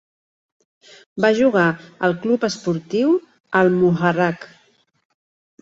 Va 1.25 1.29
jugar 1.41 1.65
al 2.09 2.17
Club 2.23 2.47
Esportiu 2.49 3.13
Al-Muharraq. 3.61 4.49